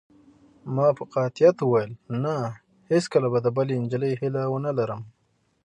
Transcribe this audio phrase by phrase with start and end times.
[0.75, 1.91] ما په قاطعیت وویل:
[2.23, 2.35] نه،
[2.91, 5.01] هیڅکله به د بلې نجلۍ هیله ونه لرم.